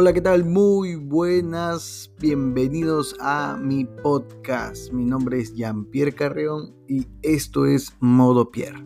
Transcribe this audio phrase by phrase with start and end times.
[0.00, 0.46] Hola, ¿qué tal?
[0.46, 4.90] Muy buenas, bienvenidos a mi podcast.
[4.94, 8.82] Mi nombre es Jean-Pierre Carreón y esto es Modo Pierre.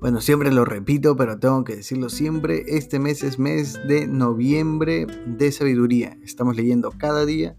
[0.00, 2.64] Bueno, siempre lo repito, pero tengo que decirlo siempre.
[2.66, 6.16] Este mes es mes de noviembre de sabiduría.
[6.22, 7.54] Estamos leyendo cada día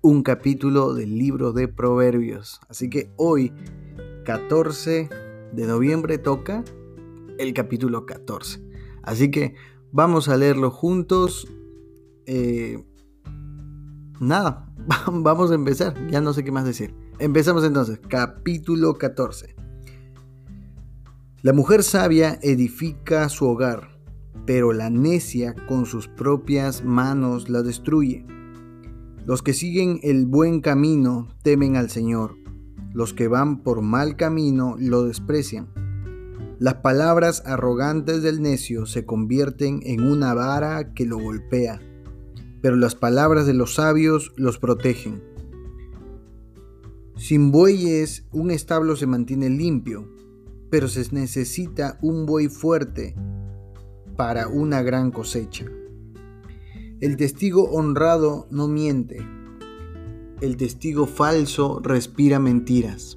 [0.00, 2.60] un capítulo del libro de Proverbios.
[2.68, 3.52] Así que hoy,
[4.24, 5.08] 14
[5.52, 6.64] de noviembre, toca
[7.38, 8.60] el capítulo 14.
[9.04, 9.54] Así que
[9.92, 11.46] vamos a leerlo juntos
[12.26, 12.84] eh,
[14.20, 14.66] nada,
[15.12, 15.94] vamos a empezar.
[16.08, 16.94] Ya no sé qué más decir.
[17.18, 18.00] Empezamos entonces.
[18.08, 19.54] Capítulo 14.
[21.42, 23.98] La mujer sabia edifica su hogar,
[24.46, 28.26] pero la necia con sus propias manos la destruye.
[29.24, 32.36] Los que siguen el buen camino temen al Señor.
[32.92, 35.68] Los que van por mal camino lo desprecian.
[36.58, 41.80] Las palabras arrogantes del necio se convierten en una vara que lo golpea
[42.60, 45.22] pero las palabras de los sabios los protegen.
[47.16, 50.08] Sin bueyes un establo se mantiene limpio,
[50.70, 53.14] pero se necesita un buey fuerte
[54.16, 55.66] para una gran cosecha.
[57.00, 59.26] El testigo honrado no miente,
[60.40, 63.16] el testigo falso respira mentiras.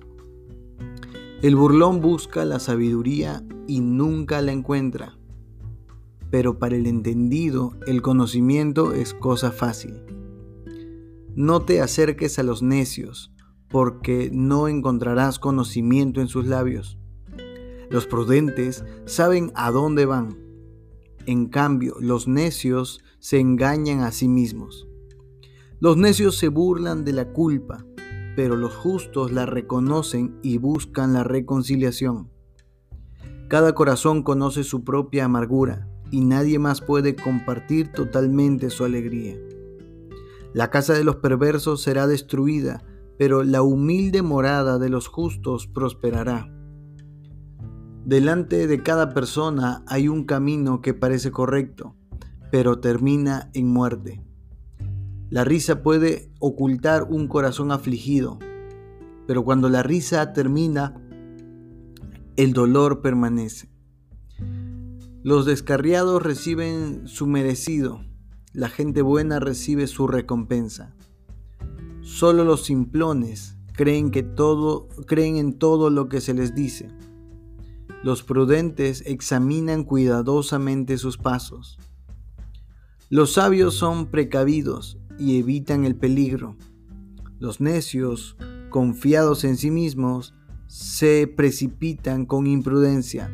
[1.41, 5.19] El burlón busca la sabiduría y nunca la encuentra
[6.31, 10.03] pero para el entendido el conocimiento es cosa fácil.
[11.35, 13.31] No te acerques a los necios,
[13.69, 16.97] porque no encontrarás conocimiento en sus labios.
[17.89, 20.38] Los prudentes saben a dónde van.
[21.25, 24.88] En cambio, los necios se engañan a sí mismos.
[25.80, 27.85] Los necios se burlan de la culpa,
[28.35, 32.30] pero los justos la reconocen y buscan la reconciliación.
[33.47, 39.35] Cada corazón conoce su propia amargura y nadie más puede compartir totalmente su alegría.
[40.53, 42.84] La casa de los perversos será destruida,
[43.17, 46.51] pero la humilde morada de los justos prosperará.
[48.06, 51.95] Delante de cada persona hay un camino que parece correcto,
[52.51, 54.23] pero termina en muerte.
[55.29, 58.39] La risa puede ocultar un corazón afligido,
[59.28, 60.95] pero cuando la risa termina,
[62.35, 63.69] el dolor permanece.
[65.22, 68.06] Los descarriados reciben su merecido,
[68.53, 70.96] la gente buena recibe su recompensa.
[72.00, 76.90] Solo los simplones creen que todo creen en todo lo que se les dice.
[78.02, 81.78] Los prudentes examinan cuidadosamente sus pasos.
[83.09, 86.56] Los sabios son precavidos y evitan el peligro.
[87.40, 88.38] Los necios,
[88.69, 90.34] confiados en sí mismos,
[90.68, 93.29] se precipitan con imprudencia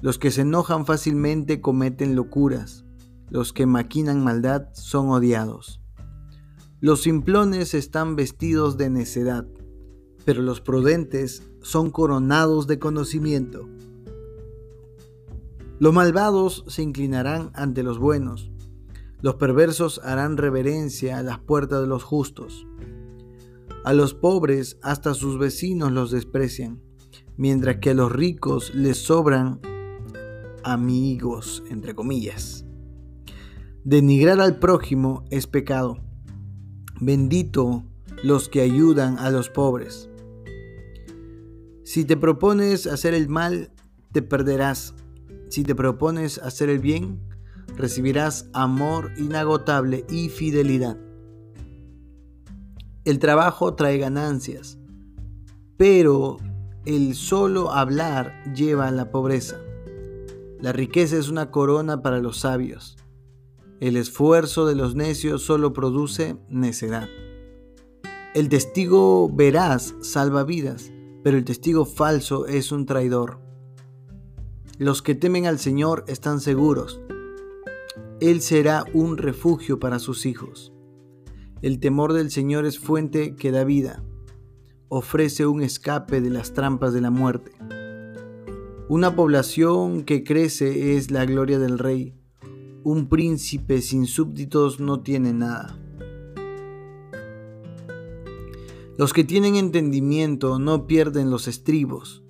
[0.00, 2.84] los que se enojan fácilmente cometen locuras,
[3.30, 5.80] los que maquinan maldad son odiados.
[6.80, 9.46] Los simplones están vestidos de necedad,
[10.24, 13.68] pero los prudentes son coronados de conocimiento.
[15.80, 18.50] Los malvados se inclinarán ante los buenos,
[19.20, 22.68] los perversos harán reverencia a las puertas de los justos.
[23.84, 26.80] A los pobres hasta sus vecinos los desprecian,
[27.36, 29.60] mientras que a los ricos les sobran
[30.64, 32.64] amigos, entre comillas.
[33.84, 35.98] Denigrar al prójimo es pecado.
[37.00, 37.84] Bendito
[38.22, 40.10] los que ayudan a los pobres.
[41.84, 43.70] Si te propones hacer el mal,
[44.12, 44.94] te perderás.
[45.48, 47.20] Si te propones hacer el bien,
[47.76, 50.98] recibirás amor inagotable y fidelidad.
[53.04, 54.78] El trabajo trae ganancias,
[55.78, 56.36] pero
[56.84, 59.56] el solo hablar lleva a la pobreza.
[60.60, 62.96] La riqueza es una corona para los sabios.
[63.78, 67.08] El esfuerzo de los necios solo produce necedad.
[68.34, 70.92] El testigo veraz salva vidas,
[71.22, 73.38] pero el testigo falso es un traidor.
[74.78, 77.00] Los que temen al Señor están seguros.
[78.20, 80.72] Él será un refugio para sus hijos.
[81.62, 84.02] El temor del Señor es fuente que da vida.
[84.88, 87.52] Ofrece un escape de las trampas de la muerte.
[88.90, 92.14] Una población que crece es la gloria del rey.
[92.84, 95.78] Un príncipe sin súbditos no tiene nada.
[98.96, 102.24] Los que tienen entendimiento no pierden los estribos.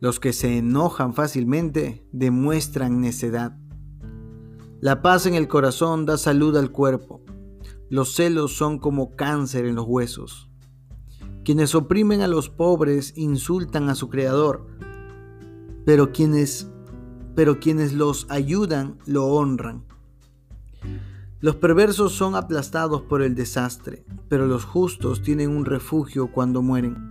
[0.00, 3.56] Los que se enojan fácilmente demuestran necedad.
[4.80, 7.22] La paz en el corazón da salud al cuerpo.
[7.88, 10.50] Los celos son como cáncer en los huesos.
[11.44, 14.66] Quienes oprimen a los pobres insultan a su Creador
[15.84, 16.70] pero quienes,
[17.34, 19.84] pero quienes los ayudan lo honran.
[21.40, 27.10] Los perversos son aplastados por el desastre, pero los justos tienen un refugio cuando mueren.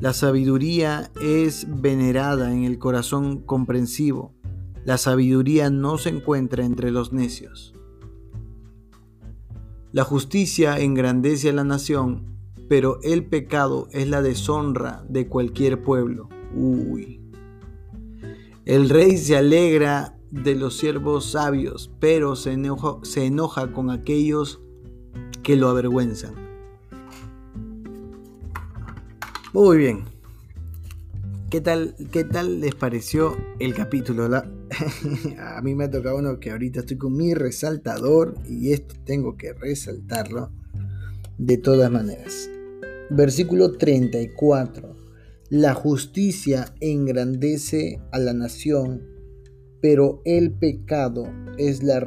[0.00, 4.34] La sabiduría es venerada en el corazón comprensivo.
[4.84, 7.74] La sabiduría no se encuentra entre los necios.
[9.90, 12.36] La justicia engrandece a la nación,
[12.68, 16.28] pero el pecado es la deshonra de cualquier pueblo.
[16.54, 17.23] Uy.
[18.64, 24.62] El rey se alegra de los siervos sabios, pero se enoja, se enoja con aquellos
[25.42, 26.34] que lo avergüenzan.
[29.52, 30.04] Muy bien.
[31.50, 34.24] ¿Qué tal, ¿Qué tal les pareció el capítulo?
[35.38, 39.36] a mí me ha tocado uno que ahorita estoy con mi resaltador y esto tengo
[39.36, 40.50] que resaltarlo
[41.36, 42.48] de todas maneras.
[43.10, 45.03] Versículo 34.
[45.50, 49.02] La justicia engrandece a la nación,
[49.82, 51.26] pero el pecado
[51.58, 52.00] es la,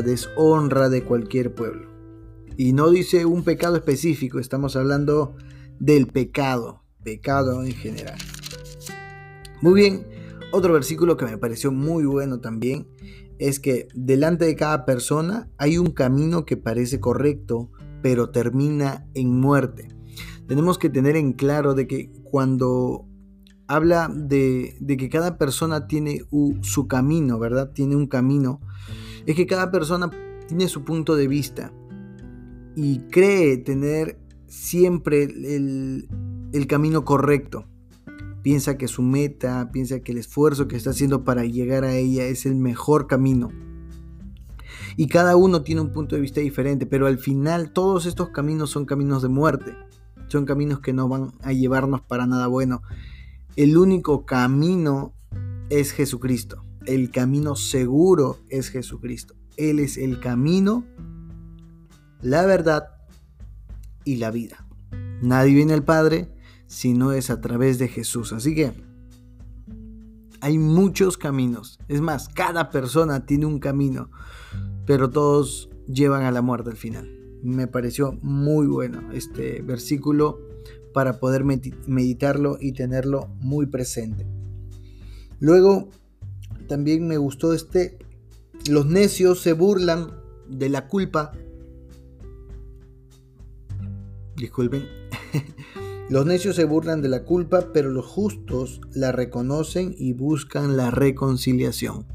[0.00, 1.90] deshonra de cualquier pueblo.
[2.56, 5.36] Y no dice un pecado específico, estamos hablando
[5.78, 8.18] del pecado, pecado en general.
[9.60, 10.06] Muy bien,
[10.50, 12.88] otro versículo que me pareció muy bueno también
[13.38, 19.38] es que delante de cada persona hay un camino que parece correcto, pero termina en
[19.38, 19.88] muerte.
[20.46, 23.06] Tenemos que tener en claro de que cuando
[23.66, 26.22] habla de, que cada persona tiene
[26.62, 27.70] su camino, ¿verdad?
[27.72, 28.60] Tiene un camino,
[29.26, 30.10] es que cada persona
[30.48, 31.72] tiene su punto de vista
[32.74, 34.18] y cree tener
[34.48, 36.08] siempre el,
[36.68, 37.66] camino correcto.
[38.42, 42.24] Piensa que su meta, piensa que el esfuerzo que está haciendo para llegar a ella
[42.24, 43.50] es el mejor camino.
[44.96, 48.70] Y cada uno tiene un punto de vista diferente, pero al final todos estos caminos
[48.70, 49.76] son caminos de muerte.
[50.30, 52.82] Son caminos que no van a llevarnos para nada bueno.
[53.56, 55.12] El único camino
[55.70, 56.64] es Jesucristo.
[56.86, 59.34] El camino seguro es Jesucristo.
[59.56, 60.84] Él es el camino,
[62.22, 62.90] la verdad
[64.04, 64.66] y la vida.
[65.20, 66.32] Nadie viene al Padre
[66.66, 68.32] si no es a través de Jesús.
[68.32, 68.72] Así que
[70.40, 71.80] hay muchos caminos.
[71.88, 74.10] Es más, cada persona tiene un camino,
[74.86, 77.19] pero todos llevan a la muerte al final.
[77.42, 80.40] Me pareció muy bueno este versículo
[80.92, 84.26] para poder meditarlo y tenerlo muy presente.
[85.38, 85.88] Luego,
[86.68, 87.98] también me gustó este,
[88.68, 90.12] los necios se burlan
[90.48, 91.32] de la culpa
[94.40, 94.88] disculpen.
[96.08, 100.90] los necios se burlan de la culpa, pero los justos la reconocen y buscan la
[100.90, 102.06] reconciliación.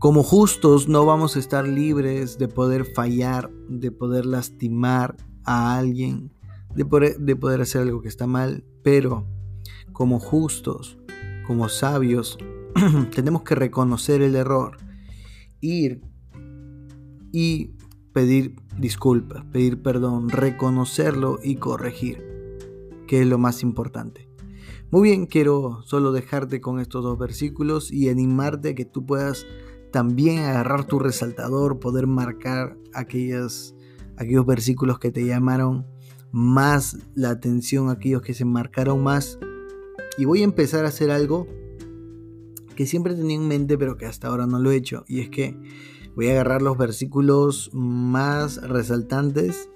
[0.00, 5.14] Como justos no vamos a estar libres de poder fallar, de poder lastimar
[5.44, 6.32] a alguien,
[6.74, 9.26] de poder, de poder hacer algo que está mal, pero
[9.92, 10.96] como justos,
[11.46, 12.38] como sabios,
[13.14, 14.78] tenemos que reconocer el error,
[15.60, 16.00] ir
[17.30, 17.72] y
[18.14, 22.24] pedir disculpas, pedir perdón, reconocerlo y corregir,
[23.06, 24.30] que es lo más importante.
[24.90, 29.46] Muy bien, quiero solo dejarte con estos dos versículos y animarte a que tú puedas
[29.90, 33.74] también agarrar tu resaltador, poder marcar aquellos
[34.46, 35.86] versículos que te llamaron
[36.32, 39.38] más la atención, aquellos que se marcaron más.
[40.18, 41.46] Y voy a empezar a hacer algo
[42.76, 45.04] que siempre tenía en mente, pero que hasta ahora no lo he hecho.
[45.08, 45.56] Y es que
[46.16, 49.70] Voy a agarrar los versículos más resaltantes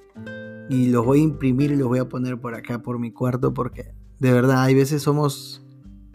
[0.69, 3.55] y los voy a imprimir y los voy a poner por acá por mi cuarto
[3.55, 5.65] porque de verdad hay veces somos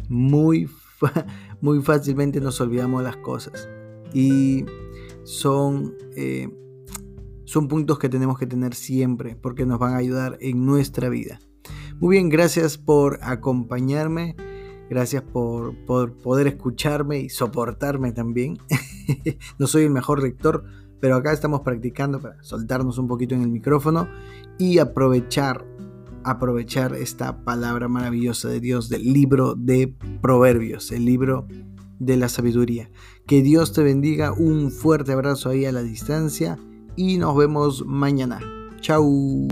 [0.10, 0.70] muy
[1.62, 3.70] muy fácilmente nos olvidamos las cosas
[4.14, 4.66] y
[5.24, 6.50] son eh,
[7.46, 11.40] son puntos que tenemos que tener siempre porque nos van a ayudar en nuestra vida.
[12.00, 14.36] Muy bien, gracias por acompañarme.
[14.90, 18.58] Gracias por, por poder escucharme y soportarme también.
[19.60, 20.64] no soy el mejor lector,
[21.00, 24.08] pero acá estamos practicando para soltarnos un poquito en el micrófono
[24.58, 25.66] y aprovechar
[26.24, 31.48] aprovechar esta palabra maravillosa de Dios del libro de Proverbios, el libro
[32.00, 32.90] de la sabiduría.
[33.28, 36.58] Que Dios te bendiga, un fuerte abrazo ahí a la distancia
[36.96, 38.40] y nos vemos mañana.
[38.82, 39.48] Chau.